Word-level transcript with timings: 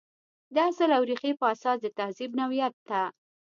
د 0.53 0.55
اصل 0.69 0.89
او 0.97 1.03
ریښې 1.09 1.31
په 1.39 1.45
اساس 1.53 1.77
د 1.81 1.87
تهذیب 1.97 2.31
نوعیت 2.39 2.75
ته. 2.87 3.01